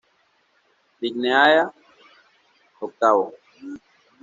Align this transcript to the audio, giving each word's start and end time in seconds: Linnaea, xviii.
Linnaea, 1.01 1.63
xviii. 2.75 3.29